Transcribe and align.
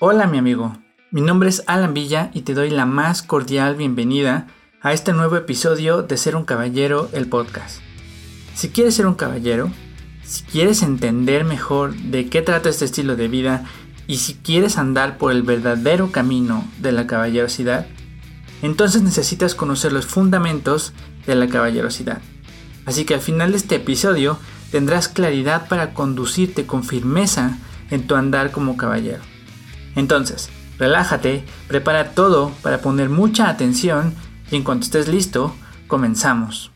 Hola 0.00 0.28
mi 0.28 0.38
amigo, 0.38 0.76
mi 1.10 1.22
nombre 1.22 1.48
es 1.48 1.64
Alan 1.66 1.92
Villa 1.92 2.30
y 2.32 2.42
te 2.42 2.54
doy 2.54 2.70
la 2.70 2.86
más 2.86 3.20
cordial 3.20 3.74
bienvenida 3.74 4.46
a 4.80 4.92
este 4.92 5.12
nuevo 5.12 5.34
episodio 5.34 6.04
de 6.04 6.16
Ser 6.16 6.36
un 6.36 6.44
Caballero, 6.44 7.08
el 7.12 7.26
podcast. 7.26 7.80
Si 8.54 8.68
quieres 8.68 8.94
ser 8.94 9.08
un 9.08 9.16
caballero, 9.16 9.72
si 10.22 10.44
quieres 10.44 10.82
entender 10.84 11.42
mejor 11.42 11.96
de 11.96 12.28
qué 12.28 12.42
trata 12.42 12.68
este 12.68 12.84
estilo 12.84 13.16
de 13.16 13.26
vida 13.26 13.64
y 14.06 14.18
si 14.18 14.34
quieres 14.34 14.78
andar 14.78 15.18
por 15.18 15.32
el 15.32 15.42
verdadero 15.42 16.12
camino 16.12 16.64
de 16.78 16.92
la 16.92 17.08
caballerosidad, 17.08 17.88
entonces 18.62 19.02
necesitas 19.02 19.56
conocer 19.56 19.92
los 19.92 20.06
fundamentos 20.06 20.92
de 21.26 21.34
la 21.34 21.48
caballerosidad. 21.48 22.22
Así 22.86 23.04
que 23.04 23.14
al 23.14 23.20
final 23.20 23.50
de 23.50 23.56
este 23.56 23.74
episodio 23.74 24.38
tendrás 24.70 25.08
claridad 25.08 25.66
para 25.66 25.92
conducirte 25.92 26.66
con 26.66 26.84
firmeza 26.84 27.58
en 27.90 28.06
tu 28.06 28.14
andar 28.14 28.52
como 28.52 28.76
caballero. 28.76 29.24
Entonces, 29.96 30.48
relájate, 30.78 31.44
prepara 31.66 32.12
todo 32.12 32.52
para 32.62 32.78
poner 32.78 33.08
mucha 33.08 33.48
atención 33.48 34.14
y 34.50 34.56
en 34.56 34.64
cuanto 34.64 34.84
estés 34.84 35.08
listo, 35.08 35.54
comenzamos. 35.86 36.70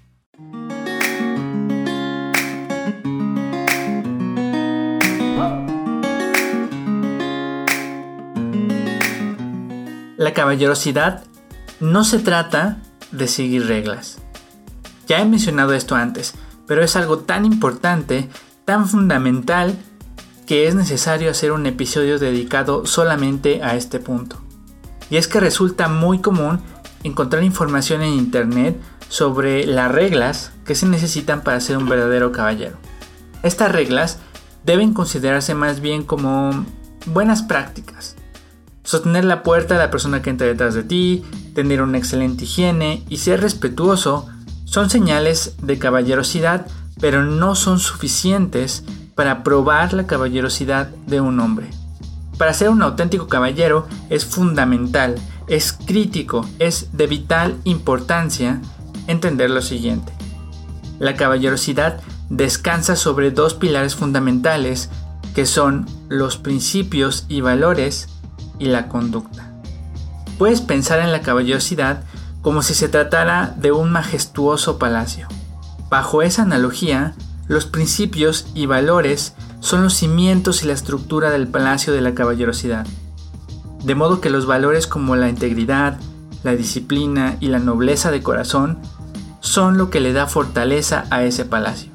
La 10.16 10.34
caballerosidad 10.34 11.24
no 11.80 12.04
se 12.04 12.20
trata 12.20 12.78
de 13.10 13.26
seguir 13.26 13.66
reglas. 13.66 14.18
Ya 15.08 15.20
he 15.20 15.24
mencionado 15.24 15.72
esto 15.74 15.96
antes, 15.96 16.34
pero 16.68 16.84
es 16.84 16.94
algo 16.94 17.18
tan 17.18 17.44
importante, 17.44 18.28
tan 18.64 18.88
fundamental, 18.88 19.76
que 20.46 20.66
es 20.66 20.74
necesario 20.74 21.30
hacer 21.30 21.52
un 21.52 21.66
episodio 21.66 22.18
dedicado 22.18 22.86
solamente 22.86 23.62
a 23.62 23.76
este 23.76 23.98
punto. 23.98 24.36
Y 25.10 25.16
es 25.16 25.28
que 25.28 25.40
resulta 25.40 25.88
muy 25.88 26.20
común 26.20 26.60
encontrar 27.02 27.42
información 27.42 28.02
en 28.02 28.14
internet 28.14 28.80
sobre 29.08 29.66
las 29.66 29.92
reglas 29.92 30.52
que 30.64 30.74
se 30.74 30.86
necesitan 30.86 31.42
para 31.42 31.60
ser 31.60 31.76
un 31.76 31.88
verdadero 31.88 32.32
caballero. 32.32 32.76
Estas 33.42 33.72
reglas 33.72 34.18
deben 34.64 34.94
considerarse 34.94 35.54
más 35.54 35.80
bien 35.80 36.04
como 36.04 36.64
buenas 37.06 37.42
prácticas, 37.42 38.16
Sostener 38.84 39.24
la 39.24 39.44
puerta 39.44 39.76
a 39.76 39.78
la 39.78 39.90
persona 39.90 40.22
que 40.22 40.30
entra 40.30 40.46
detrás 40.46 40.74
de 40.74 40.82
ti, 40.82 41.22
tener 41.54 41.82
una 41.82 41.98
excelente 41.98 42.44
higiene 42.44 43.04
y 43.08 43.18
ser 43.18 43.40
respetuoso 43.40 44.28
son 44.64 44.90
señales 44.90 45.54
de 45.62 45.78
caballerosidad, 45.78 46.66
pero 47.00 47.22
no 47.22 47.54
son 47.54 47.78
suficientes 47.78 48.84
para 49.14 49.42
probar 49.42 49.92
la 49.92 50.06
caballerosidad 50.06 50.88
de 51.06 51.20
un 51.20 51.40
hombre. 51.40 51.70
Para 52.38 52.54
ser 52.54 52.70
un 52.70 52.82
auténtico 52.82 53.28
caballero 53.28 53.86
es 54.10 54.24
fundamental, 54.24 55.16
es 55.46 55.72
crítico, 55.72 56.46
es 56.58 56.88
de 56.92 57.06
vital 57.06 57.56
importancia 57.64 58.60
entender 59.06 59.50
lo 59.50 59.62
siguiente. 59.62 60.12
La 60.98 61.14
caballerosidad 61.14 62.00
descansa 62.30 62.96
sobre 62.96 63.30
dos 63.30 63.54
pilares 63.54 63.94
fundamentales 63.94 64.88
que 65.34 65.46
son 65.46 65.86
los 66.08 66.36
principios 66.36 67.26
y 67.28 67.40
valores 67.40 68.08
y 68.58 68.66
la 68.66 68.88
conducta. 68.88 69.50
Puedes 70.38 70.60
pensar 70.60 71.00
en 71.00 71.12
la 71.12 71.22
caballerosidad 71.22 72.04
como 72.42 72.62
si 72.62 72.74
se 72.74 72.88
tratara 72.88 73.54
de 73.56 73.72
un 73.72 73.92
majestuoso 73.92 74.78
palacio. 74.78 75.28
Bajo 75.88 76.22
esa 76.22 76.42
analogía, 76.42 77.14
los 77.48 77.66
principios 77.66 78.46
y 78.54 78.66
valores 78.66 79.34
son 79.60 79.82
los 79.82 79.94
cimientos 79.94 80.62
y 80.62 80.66
la 80.66 80.72
estructura 80.72 81.30
del 81.30 81.48
palacio 81.48 81.92
de 81.92 82.00
la 82.00 82.14
caballerosidad. 82.14 82.86
De 83.84 83.94
modo 83.94 84.20
que 84.20 84.30
los 84.30 84.46
valores 84.46 84.86
como 84.86 85.16
la 85.16 85.28
integridad, 85.28 85.98
la 86.42 86.56
disciplina 86.56 87.36
y 87.40 87.48
la 87.48 87.58
nobleza 87.58 88.10
de 88.10 88.22
corazón 88.22 88.78
son 89.40 89.76
lo 89.76 89.90
que 89.90 90.00
le 90.00 90.12
da 90.12 90.26
fortaleza 90.26 91.04
a 91.10 91.24
ese 91.24 91.44
palacio. 91.44 91.90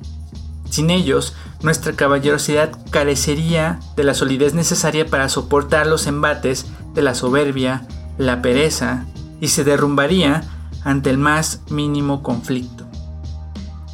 Sin 0.69 0.89
ellos, 0.89 1.33
nuestra 1.61 1.93
caballerosidad 1.93 2.71
carecería 2.89 3.79
de 3.95 4.03
la 4.03 4.13
solidez 4.13 4.53
necesaria 4.53 5.05
para 5.05 5.29
soportar 5.29 5.87
los 5.87 6.07
embates 6.07 6.65
de 6.93 7.01
la 7.01 7.15
soberbia, 7.15 7.87
la 8.17 8.41
pereza, 8.41 9.05
y 9.39 9.49
se 9.49 9.63
derrumbaría 9.63 10.43
ante 10.83 11.09
el 11.09 11.17
más 11.17 11.61
mínimo 11.69 12.23
conflicto. 12.23 12.86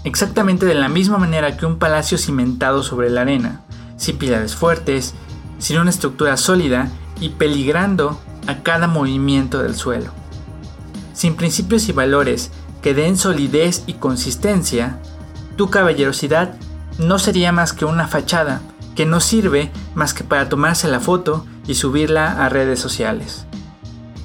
Exactamente 0.04 0.66
de 0.66 0.76
la 0.76 0.90
misma 0.90 1.18
manera 1.18 1.56
que 1.56 1.66
un 1.66 1.80
palacio 1.80 2.18
cimentado 2.18 2.84
sobre 2.84 3.10
la 3.10 3.22
arena, 3.22 3.62
sin 3.96 4.18
pilares 4.18 4.56
fuertes, 4.56 5.14
sin 5.60 5.80
una 5.80 5.90
estructura 5.90 6.36
sólida 6.36 6.90
y 7.22 7.30
peligrando 7.30 8.20
a 8.48 8.64
cada 8.64 8.88
movimiento 8.88 9.64
del 9.64 9.76
suelo. 9.76 10.12
Sin 11.14 11.36
principios 11.36 11.88
y 11.88 11.94
valores 11.94 12.52
que 12.82 12.94
den 12.94 13.18
solidez 13.18 13.84
y 13.88 13.94
consistencia, 13.94 15.00
tu 15.56 15.70
caballerosidad 15.70 16.56
no 16.98 17.18
sería 17.18 17.52
más 17.52 17.72
que 17.72 17.86
una 17.86 18.08
fachada 18.08 18.62
que 18.96 19.06
no 19.06 19.20
sirve 19.20 19.72
más 19.96 20.14
que 20.14 20.24
para 20.24 20.50
tomarse 20.50 20.88
la 20.88 21.00
foto 21.00 21.46
y 21.66 21.76
subirla 21.76 22.46
a 22.46 22.50
redes 22.50 22.80
sociales. 22.80 23.46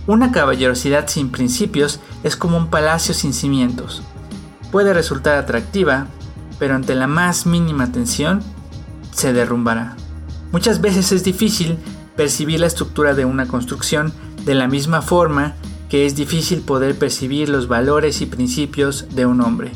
Una 0.06 0.32
caballerosidad 0.32 1.06
sin 1.08 1.30
principios 1.30 2.00
es 2.24 2.36
como 2.36 2.56
un 2.56 2.68
palacio 2.68 3.14
sin 3.14 3.32
cimientos. 3.32 4.02
Puede 4.70 4.92
resultar 4.94 5.38
atractiva, 5.38 6.06
pero 6.58 6.74
ante 6.74 6.94
la 6.94 7.06
más 7.06 7.46
mínima 7.46 7.92
tensión, 7.92 8.42
se 9.12 9.32
derrumbará. 9.32 9.96
Muchas 10.52 10.80
veces 10.80 11.12
es 11.12 11.24
difícil 11.24 11.78
percibir 12.16 12.60
la 12.60 12.66
estructura 12.66 13.14
de 13.14 13.24
una 13.24 13.46
construcción 13.46 14.12
de 14.44 14.54
la 14.54 14.66
misma 14.66 15.02
forma 15.02 15.54
que 15.88 16.06
es 16.06 16.14
difícil 16.14 16.60
poder 16.60 16.98
percibir 16.98 17.48
los 17.48 17.68
valores 17.68 18.20
y 18.20 18.26
principios 18.26 19.06
de 19.14 19.26
un 19.26 19.40
hombre. 19.40 19.72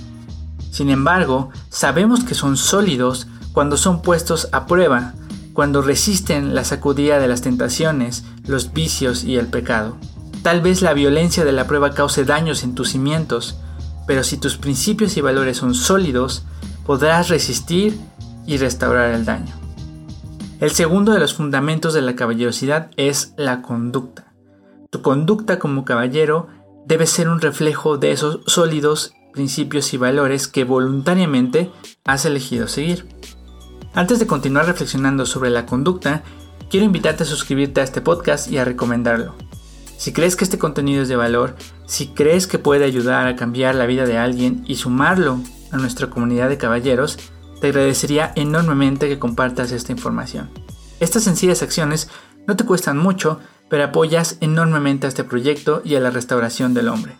Sin 0.71 0.91
embargo, 0.91 1.51
sabemos 1.71 2.25
que 2.25 2.35
son 2.35 2.57
sólidos 2.57 3.27
cuando 3.53 3.77
son 3.77 4.03
puestos 4.03 4.49
a 4.53 4.67
prueba, 4.67 5.15
cuando 5.53 5.83
resisten 5.83 6.55
la 6.55 6.65
sacudida 6.65 7.19
de 7.19 7.29
las 7.29 7.43
tentaciones, 7.43 8.25
los 8.47 8.73
vicios 8.73 9.25
y 9.25 9.37
el 9.37 9.47
pecado. 9.47 9.97
Tal 10.43 10.61
vez 10.61 10.83
la 10.83 10.95
violencia 10.95 11.45
de 11.45 11.53
la 11.53 11.67
prueba 11.67 11.93
cause 11.93 12.25
daños 12.25 12.63
en 12.65 12.75
tus 12.75 12.91
cimientos, 12.91 13.59
pero 14.07 14.25
si 14.25 14.37
tus 14.37 14.57
principios 14.57 15.17
y 15.17 15.21
valores 15.21 15.57
son 15.59 15.75
sólidos, 15.75 16.45
podrás 16.85 17.29
resistir 17.29 17.99
y 18.47 18.57
restaurar 18.57 19.15
el 19.15 19.25
daño. 19.25 19.55
El 20.61 20.71
segundo 20.71 21.13
de 21.13 21.21
los 21.21 21.35
fundamentos 21.35 21.95
de 21.95 22.03
la 22.03 22.15
caballerosidad 22.15 22.91
es 22.97 23.35
la 23.37 23.62
conducta. 23.62 24.33
Tu 24.91 25.03
conducta 25.03 25.59
como 25.59 25.85
caballero 25.85 26.49
debe 26.87 27.07
ser 27.07 27.29
un 27.29 27.41
reflejo 27.41 27.99
de 27.99 28.12
esos 28.12 28.41
sólidos 28.47 29.15
principios 29.33 29.93
y 29.95 29.97
valores 29.97 30.47
que 30.47 30.65
voluntariamente 30.65 31.71
has 32.05 32.25
elegido 32.27 32.69
seguir. 32.69 33.09
Antes 33.95 34.19
de 34.19 34.27
continuar 34.27 34.67
reflexionando 34.67 35.27
sobre 35.27 35.51
la 35.51 35.67
conducta, 35.67 36.23
quiero 36.71 36.87
invitarte 36.87 37.25
a 37.25 37.27
suscribirte 37.27 37.81
a 37.81 37.85
este 37.85 38.01
podcast 38.01 38.51
y 38.51 38.59
a 38.59 38.65
recomendarlo. 38.65 39.35
Si 39.97 40.13
crees 40.13 40.37
que 40.37 40.45
este 40.45 40.59
contenido 40.59 41.03
es 41.03 41.09
de 41.09 41.17
valor, 41.17 41.57
si 41.87 42.09
crees 42.09 42.47
que 42.47 42.59
puede 42.59 42.85
ayudar 42.85 43.27
a 43.27 43.37
cambiar 43.37 43.75
la 43.75 43.87
vida 43.87 44.05
de 44.05 44.19
alguien 44.19 44.65
y 44.67 44.77
sumarlo 44.77 45.39
a 45.71 45.77
nuestra 45.77 46.11
comunidad 46.11 46.49
de 46.49 46.59
caballeros, 46.59 47.19
te 47.61 47.69
agradecería 47.69 48.33
enormemente 48.35 49.09
que 49.09 49.19
compartas 49.19 49.71
esta 49.71 49.93
información. 49.93 50.51
Estas 51.01 51.25
sencillas 51.25 51.63
acciones 51.63 52.09
no 52.47 52.57
te 52.57 52.65
cuestan 52.65 52.99
mucho, 52.99 53.41
pero 53.69 53.85
apoyas 53.85 54.37
enormemente 54.41 55.07
a 55.07 55.09
este 55.09 55.25
proyecto 55.25 55.83
y 55.85 55.95
a 55.95 56.01
la 56.01 56.11
restauración 56.11 56.75
del 56.75 56.89
hombre. 56.89 57.17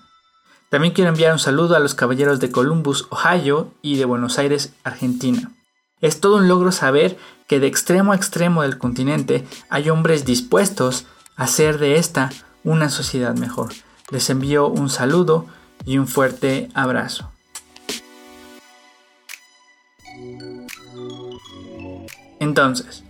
También 0.69 0.95
quiero 0.95 1.11
enviar 1.11 1.33
un 1.33 1.39
saludo 1.39 1.77
a 1.77 1.81
los 1.81 1.95
caballeros 1.95 2.41
de 2.41 2.51
Columbus, 2.51 3.07
Ohio 3.11 3.73
y 3.83 3.97
de 3.97 4.05
Buenos 4.05 4.39
Aires, 4.39 4.73
Argentina. 4.85 5.53
Es 6.01 6.19
todo 6.19 6.37
un 6.37 6.49
logro 6.49 6.73
saber 6.73 7.17
que 7.47 7.61
de 7.61 7.67
extremo 7.67 8.13
a 8.13 8.17
extremo 8.17 8.63
del 8.63 8.79
continente 8.79 9.47
hay 9.69 9.91
hombres 9.91 10.25
dispuestos 10.25 11.07
a 11.37 11.45
hacer 11.45 11.79
de 11.79 11.97
esta 11.97 12.31
una 12.65 12.91
sociedad 12.91 13.37
mejor. 13.37 13.73
Les 14.11 14.31
envío 14.31 14.69
un 14.69 14.89
saludo 14.89 15.47
y 15.85 15.99
un 15.99 16.07
fuerte 16.07 16.69
abrazo. 16.75 17.31
Entonces, 22.41 23.05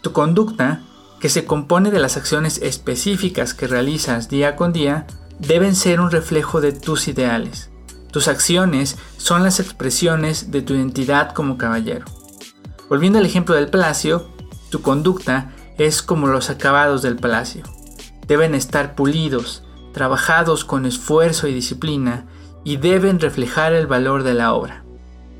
tu 0.00 0.12
conducta, 0.12 0.82
que 1.20 1.28
se 1.28 1.44
compone 1.44 1.90
de 1.90 2.00
las 2.00 2.16
acciones 2.16 2.58
específicas 2.62 3.52
que 3.52 3.66
realizas 3.66 4.30
día 4.30 4.56
con 4.56 4.72
día, 4.72 5.06
deben 5.38 5.76
ser 5.76 6.00
un 6.00 6.10
reflejo 6.10 6.60
de 6.60 6.72
tus 6.72 7.06
ideales. 7.06 7.70
Tus 8.10 8.26
acciones 8.26 8.96
son 9.18 9.42
las 9.42 9.60
expresiones 9.60 10.50
de 10.50 10.62
tu 10.62 10.74
identidad 10.74 11.32
como 11.32 11.58
caballero. 11.58 12.06
Volviendo 12.88 13.18
al 13.18 13.26
ejemplo 13.26 13.54
del 13.54 13.68
palacio, 13.68 14.28
tu 14.70 14.82
conducta 14.82 15.52
es 15.78 16.02
como 16.02 16.26
los 16.26 16.50
acabados 16.50 17.02
del 17.02 17.16
palacio. 17.16 17.62
Deben 18.30 18.54
estar 18.54 18.94
pulidos, 18.94 19.64
trabajados 19.92 20.64
con 20.64 20.86
esfuerzo 20.86 21.48
y 21.48 21.52
disciplina 21.52 22.26
y 22.62 22.76
deben 22.76 23.18
reflejar 23.18 23.72
el 23.72 23.88
valor 23.88 24.22
de 24.22 24.34
la 24.34 24.54
obra. 24.54 24.84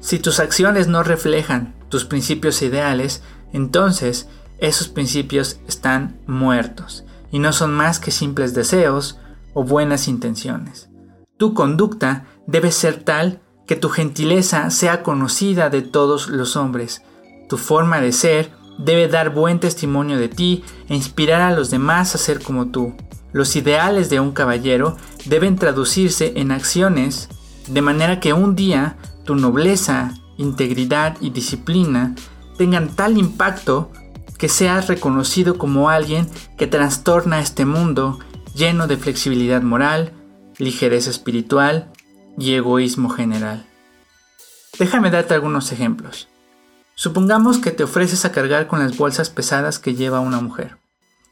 Si 0.00 0.18
tus 0.18 0.40
acciones 0.40 0.88
no 0.88 1.04
reflejan 1.04 1.76
tus 1.88 2.04
principios 2.04 2.62
ideales, 2.62 3.22
entonces 3.52 4.28
esos 4.58 4.88
principios 4.88 5.60
están 5.68 6.18
muertos 6.26 7.04
y 7.30 7.38
no 7.38 7.52
son 7.52 7.72
más 7.72 8.00
que 8.00 8.10
simples 8.10 8.54
deseos 8.54 9.20
o 9.54 9.62
buenas 9.62 10.08
intenciones. 10.08 10.88
Tu 11.36 11.54
conducta 11.54 12.24
debe 12.48 12.72
ser 12.72 13.04
tal 13.04 13.40
que 13.68 13.76
tu 13.76 13.88
gentileza 13.88 14.68
sea 14.70 15.04
conocida 15.04 15.70
de 15.70 15.82
todos 15.82 16.26
los 16.26 16.56
hombres. 16.56 17.02
Tu 17.48 17.56
forma 17.56 18.00
de 18.00 18.10
ser 18.10 18.50
debe 18.84 19.08
dar 19.08 19.30
buen 19.30 19.60
testimonio 19.60 20.18
de 20.18 20.28
ti 20.28 20.64
e 20.88 20.94
inspirar 20.94 21.40
a 21.42 21.54
los 21.54 21.70
demás 21.70 22.14
a 22.14 22.18
ser 22.18 22.42
como 22.42 22.68
tú. 22.68 22.94
Los 23.32 23.54
ideales 23.54 24.10
de 24.10 24.18
un 24.20 24.32
caballero 24.32 24.96
deben 25.26 25.56
traducirse 25.56 26.32
en 26.36 26.50
acciones 26.50 27.28
de 27.68 27.82
manera 27.82 28.18
que 28.18 28.32
un 28.32 28.56
día 28.56 28.96
tu 29.24 29.36
nobleza, 29.36 30.14
integridad 30.38 31.16
y 31.20 31.30
disciplina 31.30 32.14
tengan 32.56 32.88
tal 32.88 33.16
impacto 33.18 33.90
que 34.38 34.48
seas 34.48 34.88
reconocido 34.88 35.58
como 35.58 35.90
alguien 35.90 36.26
que 36.56 36.66
trastorna 36.66 37.40
este 37.40 37.66
mundo 37.66 38.18
lleno 38.54 38.86
de 38.86 38.96
flexibilidad 38.96 39.62
moral, 39.62 40.12
ligereza 40.58 41.10
espiritual 41.10 41.92
y 42.38 42.54
egoísmo 42.54 43.10
general. 43.10 43.66
Déjame 44.78 45.10
darte 45.10 45.34
algunos 45.34 45.72
ejemplos. 45.72 46.28
Supongamos 47.00 47.56
que 47.56 47.70
te 47.70 47.82
ofreces 47.82 48.26
a 48.26 48.30
cargar 48.30 48.66
con 48.66 48.80
las 48.80 48.98
bolsas 48.98 49.30
pesadas 49.30 49.78
que 49.78 49.94
lleva 49.94 50.20
una 50.20 50.42
mujer. 50.42 50.76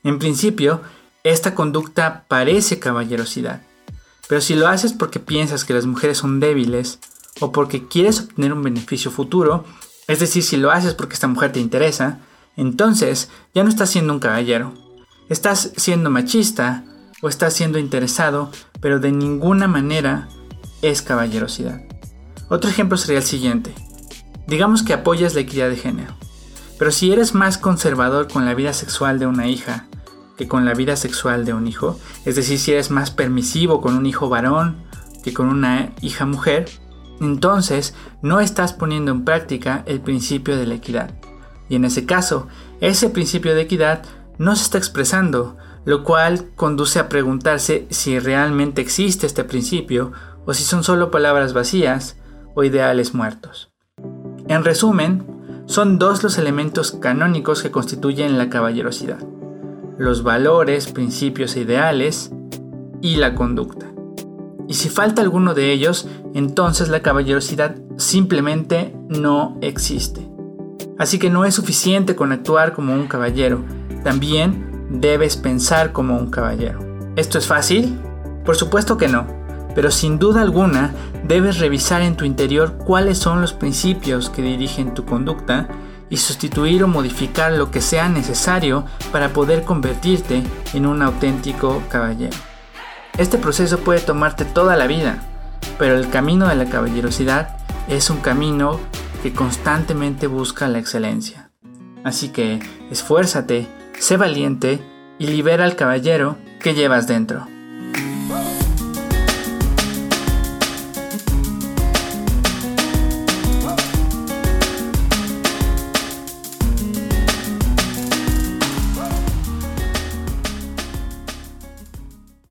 En 0.03 0.19
principio, 0.19 0.81
esta 1.25 1.55
conducta 1.55 2.25
parece 2.26 2.79
caballerosidad, 2.79 3.61
pero 4.31 4.41
si 4.41 4.55
lo 4.55 4.67
haces 4.67 4.94
porque 4.94 5.20
piensas 5.20 5.67
que 5.67 5.75
las 5.75 5.85
mujeres 5.85 6.17
son 6.17 6.41
débiles 6.41 7.00
o 7.41 7.53
porque 7.53 7.87
quieres 7.87 8.20
obtener 8.20 8.55
un 8.55 8.62
beneficio 8.62 9.11
futuro, 9.11 9.67
es 10.06 10.20
decir, 10.20 10.43
si 10.43 10.56
lo 10.56 10.70
haces 10.70 10.94
porque 10.94 11.12
esta 11.12 11.29
mujer 11.29 11.53
te 11.53 11.61
interesa, 11.61 12.20
entonces 12.56 13.29
ya 13.55 13.62
no 13.62 13.69
estás 13.69 13.91
siendo 13.91 14.15
un 14.15 14.20
caballero. 14.20 14.73
Estás 15.29 15.73
siendo 15.76 16.09
machista 16.09 16.85
o 17.20 17.29
estás 17.29 17.53
siendo 17.53 17.79
interesado, 17.79 18.50
pero 18.81 19.00
de 19.00 19.12
ninguna 19.12 19.69
manera 19.69 20.31
es 20.81 21.03
caballerosidad. 21.03 21.82
Otro 22.49 22.70
ejemplo 22.70 22.97
sería 22.97 23.19
el 23.19 23.25
siguiente. 23.25 23.75
Digamos 24.48 24.82
que 24.82 24.94
apoyas 24.94 25.34
la 25.34 25.42
equidad 25.42 25.68
de 25.68 25.76
género, 25.76 26.14
pero 26.78 26.90
si 26.90 27.12
eres 27.12 27.34
más 27.34 27.58
conservador 27.58 28.28
con 28.28 28.46
la 28.46 28.54
vida 28.54 28.72
sexual 28.72 29.18
de 29.18 29.26
una 29.26 29.46
hija 29.46 29.88
que 30.38 30.48
con 30.48 30.64
la 30.64 30.72
vida 30.72 30.96
sexual 30.96 31.44
de 31.44 31.52
un 31.52 31.66
hijo, 31.66 32.00
es 32.24 32.34
decir, 32.34 32.58
si 32.58 32.72
eres 32.72 32.90
más 32.90 33.10
permisivo 33.10 33.82
con 33.82 33.94
un 33.94 34.06
hijo 34.06 34.30
varón 34.30 34.78
que 35.22 35.34
con 35.34 35.50
una 35.50 35.92
hija 36.00 36.24
mujer, 36.24 36.70
entonces 37.20 37.94
no 38.22 38.40
estás 38.40 38.72
poniendo 38.72 39.10
en 39.10 39.26
práctica 39.26 39.82
el 39.84 40.00
principio 40.00 40.56
de 40.56 40.66
la 40.66 40.76
equidad. 40.76 41.10
Y 41.68 41.74
en 41.74 41.84
ese 41.84 42.06
caso, 42.06 42.48
ese 42.80 43.10
principio 43.10 43.54
de 43.54 43.60
equidad 43.60 44.02
no 44.38 44.56
se 44.56 44.62
está 44.62 44.78
expresando, 44.78 45.58
lo 45.84 46.04
cual 46.04 46.46
conduce 46.56 46.98
a 46.98 47.10
preguntarse 47.10 47.86
si 47.90 48.18
realmente 48.18 48.80
existe 48.80 49.26
este 49.26 49.44
principio 49.44 50.12
o 50.46 50.54
si 50.54 50.62
son 50.62 50.84
solo 50.84 51.10
palabras 51.10 51.52
vacías 51.52 52.16
o 52.54 52.64
ideales 52.64 53.12
muertos. 53.12 53.68
En 54.48 54.64
resumen, 54.64 55.26
son 55.66 55.98
dos 55.98 56.22
los 56.22 56.38
elementos 56.38 56.92
canónicos 56.92 57.62
que 57.62 57.70
constituyen 57.70 58.38
la 58.38 58.48
caballerosidad, 58.48 59.18
los 59.98 60.22
valores, 60.22 60.86
principios 60.90 61.54
e 61.54 61.60
ideales 61.60 62.32
y 63.02 63.16
la 63.16 63.34
conducta. 63.34 63.86
Y 64.66 64.74
si 64.74 64.88
falta 64.88 65.20
alguno 65.20 65.52
de 65.52 65.72
ellos, 65.72 66.08
entonces 66.32 66.88
la 66.88 67.00
caballerosidad 67.00 67.76
simplemente 67.98 68.96
no 69.08 69.58
existe. 69.60 70.26
Así 70.98 71.18
que 71.18 71.28
no 71.28 71.44
es 71.44 71.54
suficiente 71.54 72.16
con 72.16 72.32
actuar 72.32 72.72
como 72.72 72.94
un 72.94 73.06
caballero, 73.06 73.62
también 74.02 74.88
debes 74.90 75.36
pensar 75.36 75.92
como 75.92 76.16
un 76.16 76.30
caballero. 76.30 76.80
¿Esto 77.16 77.36
es 77.36 77.46
fácil? 77.46 77.98
Por 78.46 78.56
supuesto 78.56 78.96
que 78.96 79.08
no, 79.08 79.26
pero 79.78 79.92
sin 79.92 80.19
duda 80.19 80.42
alguna 80.42 80.92
debes 81.22 81.60
revisar 81.60 82.02
en 82.02 82.16
tu 82.16 82.25
interior 82.25 82.78
cuáles 82.78 83.16
son 83.16 83.40
los 83.40 83.52
principios 83.52 84.28
que 84.28 84.42
dirigen 84.42 84.92
tu 84.92 85.04
conducta 85.04 85.69
y 86.10 86.16
sustituir 86.16 86.82
o 86.82 86.88
modificar 86.88 87.52
lo 87.52 87.70
que 87.70 87.80
sea 87.80 88.08
necesario 88.08 88.86
para 89.12 89.28
poder 89.28 89.62
convertirte 89.62 90.42
en 90.75 90.84
un 90.84 91.00
auténtico 91.00 91.80
caballero. 91.90 92.36
Este 93.19 93.38
proceso 93.38 93.78
puede 93.78 94.00
tomarte 94.00 94.44
toda 94.44 94.75
la 94.75 94.88
vida, 94.88 95.22
pero 95.78 95.94
el 95.94 96.10
camino 96.10 96.48
de 96.48 96.56
la 96.56 96.64
caballerosidad 96.64 97.56
es 97.86 98.10
un 98.10 98.19
camino 98.19 98.81
que 99.22 99.32
constantemente 99.32 100.26
busca 100.26 100.66
la 100.66 100.81
excelencia. 100.81 101.52
Así 102.02 102.31
que 102.31 102.58
esfuérzate, 102.90 103.69
sé 103.96 104.16
valiente 104.16 104.81
y 105.20 105.28
libera 105.28 105.62
al 105.62 105.76
caballero 105.76 106.36
que 106.58 106.74
llevas 106.74 107.06
dentro. 107.06 107.46